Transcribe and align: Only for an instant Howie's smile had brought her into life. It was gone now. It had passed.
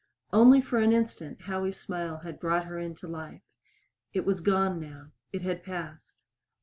Only 0.33 0.61
for 0.63 0.79
an 0.79 0.93
instant 0.93 1.41
Howie's 1.41 1.79
smile 1.79 2.17
had 2.21 2.39
brought 2.39 2.65
her 2.65 2.79
into 2.79 3.07
life. 3.07 3.43
It 4.13 4.25
was 4.25 4.41
gone 4.41 4.79
now. 4.79 5.11
It 5.31 5.43
had 5.43 5.63
passed. 5.63 6.23